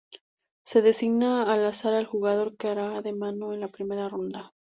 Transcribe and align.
Se 0.65 0.81
designa 0.81 1.43
al 1.53 1.63
azar 1.63 1.93
al 1.93 2.07
jugador 2.07 2.57
que 2.57 2.69
hará 2.69 3.03
de 3.03 3.13
mano 3.13 3.53
en 3.53 3.59
la 3.59 3.67
primera 3.67 4.09
ronda. 4.09 4.51